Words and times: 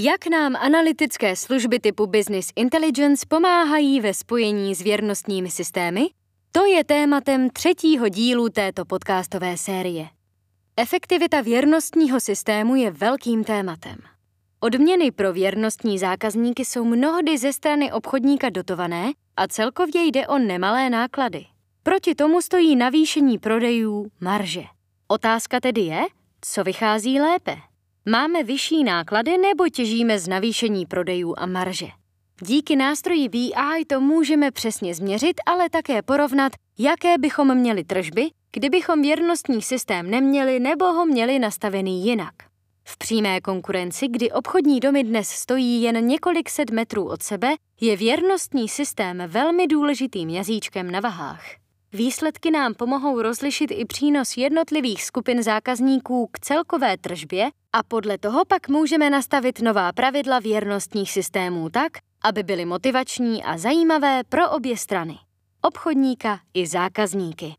Jak 0.00 0.26
nám 0.26 0.56
analytické 0.56 1.36
služby 1.36 1.80
typu 1.80 2.06
Business 2.06 2.50
Intelligence 2.56 3.26
pomáhají 3.28 4.00
ve 4.00 4.14
spojení 4.14 4.74
s 4.74 4.82
věrnostními 4.82 5.50
systémy? 5.50 6.06
To 6.52 6.64
je 6.64 6.84
tématem 6.84 7.50
třetího 7.50 8.08
dílu 8.08 8.48
této 8.48 8.84
podcastové 8.84 9.56
série. 9.56 10.08
Efektivita 10.76 11.40
věrnostního 11.40 12.20
systému 12.20 12.76
je 12.76 12.90
velkým 12.90 13.44
tématem. 13.44 13.96
Odměny 14.60 15.10
pro 15.10 15.32
věrnostní 15.32 15.98
zákazníky 15.98 16.64
jsou 16.64 16.84
mnohdy 16.84 17.38
ze 17.38 17.52
strany 17.52 17.92
obchodníka 17.92 18.50
dotované 18.50 19.12
a 19.36 19.48
celkově 19.48 20.06
jde 20.06 20.26
o 20.26 20.38
nemalé 20.38 20.90
náklady. 20.90 21.44
Proti 21.82 22.14
tomu 22.14 22.42
stojí 22.42 22.76
navýšení 22.76 23.38
prodejů 23.38 24.10
marže. 24.20 24.62
Otázka 25.08 25.60
tedy 25.60 25.80
je, 25.80 26.02
co 26.40 26.64
vychází 26.64 27.20
lépe? 27.20 27.67
Máme 28.10 28.42
vyšší 28.42 28.84
náklady 28.84 29.38
nebo 29.38 29.68
těžíme 29.68 30.18
z 30.18 30.28
navýšení 30.28 30.86
prodejů 30.86 31.34
a 31.38 31.46
marže? 31.46 31.86
Díky 32.42 32.76
nástroji 32.76 33.28
BI 33.28 33.84
to 33.86 34.00
můžeme 34.00 34.50
přesně 34.50 34.94
změřit, 34.94 35.40
ale 35.46 35.70
také 35.70 36.02
porovnat, 36.02 36.52
jaké 36.78 37.18
bychom 37.18 37.54
měli 37.54 37.84
tržby, 37.84 38.30
kdybychom 38.52 39.02
věrnostní 39.02 39.62
systém 39.62 40.10
neměli 40.10 40.60
nebo 40.60 40.84
ho 40.84 41.06
měli 41.06 41.38
nastavený 41.38 42.06
jinak. 42.06 42.34
V 42.84 42.98
přímé 42.98 43.40
konkurenci, 43.40 44.08
kdy 44.08 44.30
obchodní 44.30 44.80
domy 44.80 45.04
dnes 45.04 45.28
stojí 45.28 45.82
jen 45.82 46.06
několik 46.06 46.50
set 46.50 46.70
metrů 46.70 47.08
od 47.08 47.22
sebe, 47.22 47.54
je 47.80 47.96
věrnostní 47.96 48.68
systém 48.68 49.22
velmi 49.26 49.66
důležitým 49.66 50.28
jazyčkem 50.28 50.90
na 50.90 51.00
vahách. 51.00 51.67
Výsledky 51.92 52.50
nám 52.50 52.74
pomohou 52.74 53.22
rozlišit 53.22 53.70
i 53.70 53.84
přínos 53.84 54.36
jednotlivých 54.36 55.04
skupin 55.04 55.42
zákazníků 55.42 56.28
k 56.32 56.38
celkové 56.38 56.96
tržbě 56.98 57.50
a 57.72 57.82
podle 57.82 58.18
toho 58.18 58.44
pak 58.44 58.68
můžeme 58.68 59.10
nastavit 59.10 59.60
nová 59.60 59.92
pravidla 59.92 60.38
věrnostních 60.38 61.10
systémů 61.10 61.70
tak, 61.70 61.92
aby 62.24 62.42
byly 62.42 62.64
motivační 62.64 63.44
a 63.44 63.58
zajímavé 63.58 64.24
pro 64.28 64.50
obě 64.50 64.76
strany. 64.76 65.18
Obchodníka 65.62 66.40
i 66.54 66.66
zákazníky. 66.66 67.54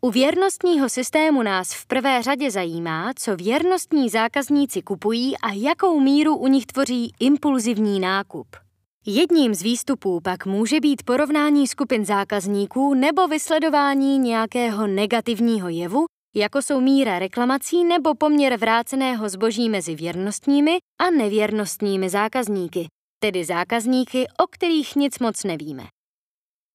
U 0.00 0.10
věrnostního 0.10 0.88
systému 0.88 1.42
nás 1.42 1.74
v 1.74 1.86
prvé 1.86 2.22
řadě 2.22 2.50
zajímá, 2.50 3.12
co 3.16 3.36
věrnostní 3.36 4.08
zákazníci 4.08 4.82
kupují 4.82 5.38
a 5.38 5.52
jakou 5.52 6.00
míru 6.00 6.36
u 6.36 6.46
nich 6.46 6.66
tvoří 6.66 7.12
impulzivní 7.20 8.00
nákup. 8.00 8.63
Jedním 9.06 9.54
z 9.54 9.62
výstupů 9.62 10.20
pak 10.20 10.46
může 10.46 10.80
být 10.80 11.02
porovnání 11.02 11.66
skupin 11.66 12.04
zákazníků 12.04 12.94
nebo 12.94 13.28
vysledování 13.28 14.18
nějakého 14.18 14.86
negativního 14.86 15.68
jevu, 15.68 16.04
jako 16.36 16.62
jsou 16.62 16.80
míra 16.80 17.18
reklamací 17.18 17.84
nebo 17.84 18.14
poměr 18.14 18.56
vráceného 18.56 19.28
zboží 19.28 19.68
mezi 19.68 19.94
věrnostními 19.94 20.76
a 21.00 21.10
nevěrnostními 21.10 22.10
zákazníky, 22.10 22.86
tedy 23.18 23.44
zákazníky, 23.44 24.26
o 24.38 24.46
kterých 24.50 24.96
nic 24.96 25.18
moc 25.18 25.44
nevíme. 25.44 25.84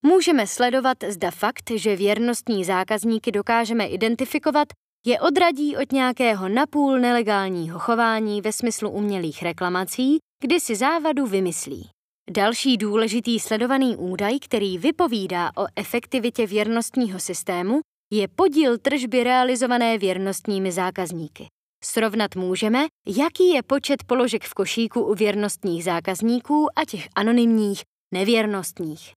Můžeme 0.06 0.48
sledovat, 0.48 0.98
zda 1.08 1.32
fakt, 1.32 1.72
že 1.76 1.96
věrnostní 1.96 2.66
zákazníky 2.66 3.32
dokážeme 3.32 3.88
identifikovat, 3.88 4.68
je 5.06 5.22
odradí 5.22 5.78
od 5.78 5.92
nějakého 5.92 6.50
napůl 6.50 7.00
nelegálního 7.00 7.80
chování 7.80 8.42
ve 8.42 8.54
smyslu 8.54 8.90
umělých 8.90 9.44
reklamací, 9.44 10.18
kdy 10.44 10.60
si 10.60 10.76
závadu 10.76 11.26
vymyslí. 11.26 11.90
Další 12.32 12.78
důležitý 12.78 13.40
sledovaný 13.40 13.96
údaj, 13.96 14.40
který 14.40 14.78
vypovídá 14.78 15.52
o 15.58 15.66
efektivitě 15.76 16.48
věrnostního 16.48 17.20
systému, 17.20 17.80
je 18.14 18.28
podíl 18.28 18.78
tržby 18.78 19.24
realizované 19.24 19.98
věrnostními 19.98 20.72
zákazníky. 20.72 21.48
Srovnat 21.84 22.36
můžeme, 22.36 22.86
jaký 23.08 23.50
je 23.50 23.64
počet 23.64 24.04
položek 24.04 24.44
v 24.44 24.54
košíku 24.54 25.02
u 25.02 25.14
věrnostních 25.14 25.84
zákazníků 25.84 26.68
a 26.76 26.86
těch 26.86 27.08
anonymních, 27.16 27.82
nevěrnostních. 28.14 29.12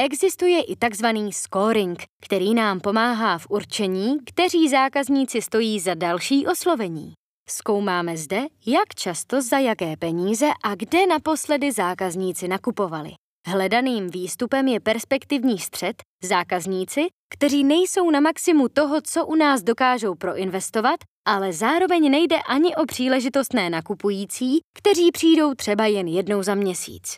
Existuje 0.00 0.62
i 0.62 0.76
tzv. 0.76 1.06
scoring, 1.30 2.02
který 2.22 2.54
nám 2.54 2.80
pomáhá 2.80 3.38
v 3.38 3.46
určení, 3.50 4.18
kteří 4.26 4.68
zákazníci 4.68 5.42
stojí 5.42 5.80
za 5.80 5.94
další 5.94 6.46
oslovení. 6.46 7.12
Zkoumáme 7.48 8.16
zde, 8.16 8.46
jak 8.66 8.94
často, 8.94 9.42
za 9.42 9.58
jaké 9.58 9.96
peníze 9.96 10.46
a 10.64 10.74
kde 10.74 11.06
naposledy 11.06 11.72
zákazníci 11.72 12.48
nakupovali. 12.48 13.10
Hledaným 13.46 14.10
výstupem 14.10 14.68
je 14.68 14.80
perspektivní 14.80 15.58
střed 15.58 16.02
zákazníci, 16.22 17.06
kteří 17.34 17.64
nejsou 17.64 18.10
na 18.10 18.20
maximu 18.20 18.68
toho, 18.68 19.00
co 19.00 19.26
u 19.26 19.34
nás 19.34 19.62
dokážou 19.62 20.14
proinvestovat, 20.14 20.96
ale 21.26 21.52
zároveň 21.52 22.10
nejde 22.10 22.36
ani 22.48 22.76
o 22.76 22.86
příležitostné 22.86 23.70
nakupující, 23.70 24.60
kteří 24.78 25.12
přijdou 25.12 25.54
třeba 25.54 25.86
jen 25.86 26.08
jednou 26.08 26.42
za 26.42 26.54
měsíc. 26.54 27.14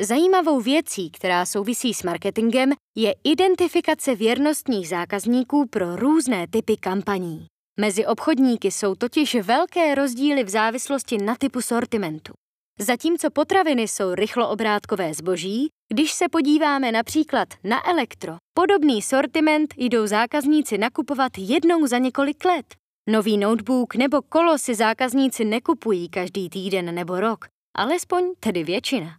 Zajímavou 0.00 0.60
věcí, 0.60 1.10
která 1.10 1.46
souvisí 1.46 1.94
s 1.94 2.02
marketingem, 2.02 2.72
je 2.96 3.14
identifikace 3.24 4.14
věrnostních 4.14 4.88
zákazníků 4.88 5.66
pro 5.68 5.96
různé 5.96 6.46
typy 6.46 6.76
kampaní. 6.76 7.46
Mezi 7.80 8.06
obchodníky 8.06 8.70
jsou 8.70 8.94
totiž 8.94 9.34
velké 9.34 9.94
rozdíly 9.94 10.44
v 10.44 10.48
závislosti 10.48 11.18
na 11.18 11.34
typu 11.34 11.62
sortimentu. 11.62 12.32
Zatímco 12.78 13.30
potraviny 13.30 13.82
jsou 13.82 14.14
rychloobrádkové 14.14 15.14
zboží, 15.14 15.68
když 15.92 16.12
se 16.12 16.28
podíváme 16.28 16.92
například 16.92 17.48
na 17.64 17.88
elektro, 17.90 18.36
podobný 18.54 19.02
sortiment 19.02 19.74
jdou 19.76 20.06
zákazníci 20.06 20.78
nakupovat 20.78 21.32
jednou 21.38 21.86
za 21.86 21.98
několik 21.98 22.44
let. 22.44 22.66
Nový 23.08 23.38
notebook 23.38 23.94
nebo 23.94 24.22
kolo 24.22 24.58
si 24.58 24.74
zákazníci 24.74 25.44
nekupují 25.44 26.08
každý 26.08 26.48
týden 26.48 26.94
nebo 26.94 27.20
rok, 27.20 27.44
alespoň 27.76 28.34
tedy 28.40 28.64
většina. 28.64 29.10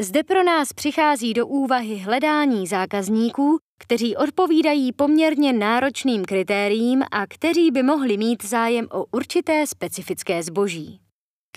Zde 0.00 0.24
pro 0.24 0.42
nás 0.44 0.72
přichází 0.72 1.34
do 1.34 1.46
úvahy 1.46 1.96
hledání 1.96 2.66
zákazníků, 2.66 3.58
kteří 3.78 4.16
odpovídají 4.16 4.92
poměrně 4.92 5.52
náročným 5.52 6.24
kritériím 6.24 7.02
a 7.10 7.26
kteří 7.26 7.70
by 7.70 7.82
mohli 7.82 8.16
mít 8.16 8.44
zájem 8.44 8.88
o 8.90 9.04
určité 9.12 9.66
specifické 9.66 10.42
zboží. 10.42 11.00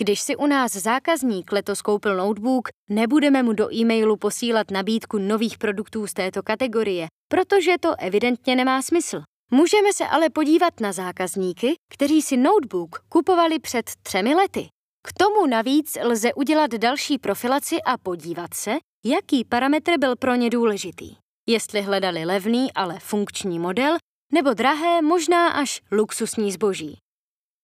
Když 0.00 0.20
si 0.20 0.36
u 0.36 0.46
nás 0.46 0.72
zákazník 0.72 1.52
letos 1.52 1.82
koupil 1.82 2.16
notebook, 2.16 2.68
nebudeme 2.90 3.42
mu 3.42 3.52
do 3.52 3.74
e-mailu 3.74 4.16
posílat 4.16 4.70
nabídku 4.70 5.18
nových 5.18 5.58
produktů 5.58 6.06
z 6.06 6.12
této 6.12 6.42
kategorie, 6.42 7.06
protože 7.28 7.72
to 7.80 7.94
evidentně 7.98 8.56
nemá 8.56 8.82
smysl. 8.82 9.22
Můžeme 9.50 9.92
se 9.92 10.06
ale 10.06 10.30
podívat 10.30 10.80
na 10.80 10.92
zákazníky, 10.92 11.74
kteří 11.92 12.22
si 12.22 12.36
notebook 12.36 12.98
kupovali 13.08 13.58
před 13.58 13.90
třemi 14.02 14.34
lety. 14.34 14.68
K 15.06 15.12
tomu 15.12 15.46
navíc 15.46 15.98
lze 16.02 16.34
udělat 16.34 16.70
další 16.70 17.18
profilaci 17.18 17.82
a 17.82 17.98
podívat 17.98 18.54
se, 18.54 18.72
jaký 19.04 19.44
parametr 19.44 19.98
byl 19.98 20.16
pro 20.16 20.34
ně 20.34 20.50
důležitý. 20.50 21.16
Jestli 21.48 21.82
hledali 21.82 22.24
levný, 22.24 22.72
ale 22.72 22.98
funkční 22.98 23.58
model, 23.58 23.96
nebo 24.32 24.54
drahé, 24.54 25.02
možná 25.02 25.48
až 25.48 25.80
luxusní 25.92 26.52
zboží. 26.52 26.98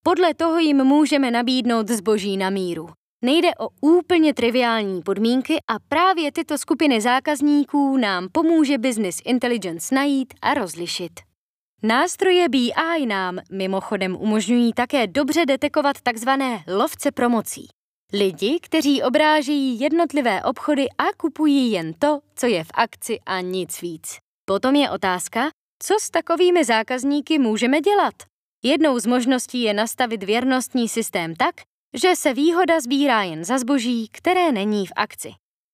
Podle 0.03 0.33
toho 0.33 0.59
jim 0.59 0.83
můžeme 0.83 1.31
nabídnout 1.31 1.87
zboží 1.87 2.37
na 2.37 2.49
míru. 2.49 2.89
Nejde 3.25 3.55
o 3.55 3.69
úplně 3.81 4.33
triviální 4.33 5.01
podmínky 5.01 5.57
a 5.67 5.79
právě 5.87 6.31
tyto 6.31 6.57
skupiny 6.57 7.01
zákazníků 7.01 7.97
nám 7.97 8.27
pomůže 8.31 8.77
Business 8.77 9.17
Intelligence 9.25 9.95
najít 9.95 10.33
a 10.41 10.53
rozlišit. 10.53 11.11
Nástroje 11.83 12.49
BI 12.49 13.05
nám 13.07 13.39
mimochodem 13.51 14.15
umožňují 14.15 14.73
také 14.73 15.07
dobře 15.07 15.45
detekovat 15.45 16.01
takzvané 16.03 16.63
lovce 16.67 17.11
promocí. 17.11 17.67
Lidi, 18.13 18.59
kteří 18.61 19.03
obrážejí 19.03 19.79
jednotlivé 19.79 20.43
obchody 20.43 20.87
a 20.97 21.03
kupují 21.17 21.71
jen 21.71 21.93
to, 21.93 22.19
co 22.35 22.47
je 22.47 22.63
v 22.63 22.67
akci 22.73 23.19
a 23.25 23.41
nic 23.41 23.81
víc. 23.81 24.17
Potom 24.45 24.75
je 24.75 24.91
otázka, 24.91 25.49
co 25.83 25.95
s 26.01 26.09
takovými 26.09 26.63
zákazníky 26.63 27.39
můžeme 27.39 27.81
dělat. 27.81 28.13
Jednou 28.63 28.99
z 28.99 29.05
možností 29.05 29.61
je 29.61 29.73
nastavit 29.73 30.23
věrnostní 30.23 30.89
systém 30.89 31.35
tak, 31.35 31.55
že 31.93 32.15
se 32.15 32.33
výhoda 32.33 32.79
sbírá 32.79 33.23
jen 33.23 33.43
za 33.43 33.57
zboží, 33.57 34.07
které 34.11 34.51
není 34.51 34.87
v 34.87 34.91
akci. 34.95 35.31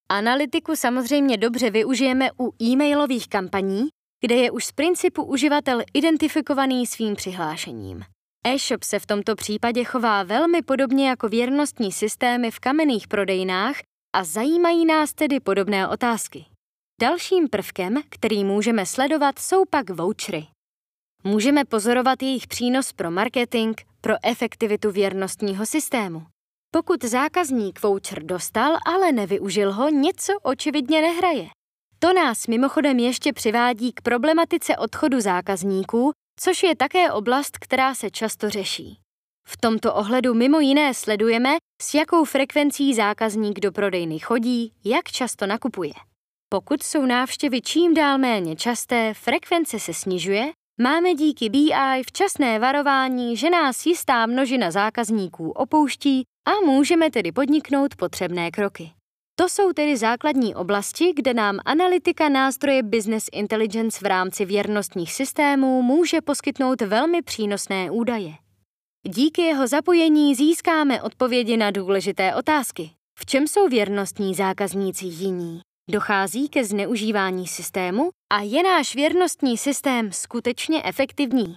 Analytiku 0.08 0.76
samozřejmě 0.76 1.36
dobře 1.36 1.70
využijeme 1.70 2.30
u 2.40 2.52
e-mailových 2.62 3.28
kampaní, 3.28 3.88
kde 4.20 4.34
je 4.34 4.50
už 4.50 4.64
z 4.64 4.72
principu 4.72 5.24
uživatel 5.24 5.82
identifikovaný 5.94 6.86
svým 6.86 7.16
přihlášením. 7.16 8.04
E-shop 8.46 8.82
se 8.82 8.98
v 8.98 9.06
tomto 9.06 9.36
případě 9.36 9.84
chová 9.84 10.22
velmi 10.22 10.62
podobně 10.62 11.08
jako 11.08 11.28
věrnostní 11.28 11.92
systémy 11.92 12.50
v 12.50 12.60
kamenných 12.60 13.08
prodejnách 13.08 13.76
a 14.16 14.24
zajímají 14.24 14.86
nás 14.86 15.14
tedy 15.14 15.40
podobné 15.40 15.88
otázky. 15.88 16.44
Dalším 17.00 17.48
prvkem, 17.48 18.02
který 18.08 18.44
můžeme 18.44 18.86
sledovat, 18.86 19.38
jsou 19.38 19.64
pak 19.70 19.90
vouchery. 19.90 20.46
Můžeme 21.24 21.64
pozorovat 21.64 22.22
jejich 22.22 22.46
přínos 22.46 22.92
pro 22.92 23.10
marketing, 23.10 23.76
pro 24.00 24.14
efektivitu 24.22 24.90
věrnostního 24.90 25.66
systému. 25.66 26.22
Pokud 26.70 27.04
zákazník 27.04 27.82
voucher 27.82 28.22
dostal, 28.22 28.76
ale 28.86 29.12
nevyužil 29.12 29.72
ho, 29.72 29.88
něco 29.88 30.32
očividně 30.42 31.02
nehraje. 31.02 31.46
To 31.98 32.12
nás 32.12 32.46
mimochodem 32.46 32.98
ještě 32.98 33.32
přivádí 33.32 33.92
k 33.92 34.00
problematice 34.00 34.76
odchodu 34.76 35.20
zákazníků, 35.20 36.12
což 36.40 36.62
je 36.62 36.76
také 36.76 37.12
oblast, 37.12 37.58
která 37.58 37.94
se 37.94 38.10
často 38.10 38.50
řeší. 38.50 38.98
V 39.48 39.56
tomto 39.56 39.94
ohledu 39.94 40.34
mimo 40.34 40.60
jiné 40.60 40.94
sledujeme, 40.94 41.56
s 41.82 41.94
jakou 41.94 42.24
frekvencí 42.24 42.94
zákazník 42.94 43.60
do 43.60 43.72
prodejny 43.72 44.18
chodí, 44.18 44.72
jak 44.84 45.04
často 45.04 45.46
nakupuje. 45.46 45.92
Pokud 46.48 46.82
jsou 46.82 47.06
návštěvy 47.06 47.60
čím 47.60 47.94
dál 47.94 48.18
méně 48.18 48.56
časté, 48.56 49.14
frekvence 49.14 49.78
se 49.78 49.94
snižuje, 49.94 50.52
máme 50.80 51.14
díky 51.14 51.48
BI 51.48 52.02
včasné 52.06 52.58
varování, 52.58 53.36
že 53.36 53.50
nás 53.50 53.86
jistá 53.86 54.26
množina 54.26 54.70
zákazníků 54.70 55.50
opouští 55.50 56.24
a 56.46 56.66
můžeme 56.66 57.10
tedy 57.10 57.32
podniknout 57.32 57.96
potřebné 57.96 58.50
kroky. 58.50 58.95
To 59.38 59.48
jsou 59.48 59.72
tedy 59.72 59.96
základní 59.96 60.54
oblasti, 60.54 61.12
kde 61.16 61.34
nám 61.34 61.58
analytika 61.64 62.28
nástroje 62.28 62.82
Business 62.82 63.26
Intelligence 63.32 63.98
v 64.02 64.06
rámci 64.06 64.44
věrnostních 64.44 65.12
systémů 65.12 65.82
může 65.82 66.20
poskytnout 66.20 66.80
velmi 66.80 67.22
přínosné 67.22 67.90
údaje. 67.90 68.32
Díky 69.08 69.42
jeho 69.42 69.66
zapojení 69.66 70.34
získáme 70.34 71.02
odpovědi 71.02 71.56
na 71.56 71.70
důležité 71.70 72.34
otázky. 72.34 72.90
V 73.18 73.26
čem 73.26 73.48
jsou 73.48 73.68
věrnostní 73.68 74.34
zákazníci 74.34 75.06
jiní? 75.06 75.60
Dochází 75.90 76.48
ke 76.48 76.64
zneužívání 76.64 77.46
systému 77.46 78.10
a 78.32 78.40
je 78.40 78.62
náš 78.62 78.94
věrnostní 78.94 79.58
systém 79.58 80.12
skutečně 80.12 80.82
efektivní? 80.84 81.56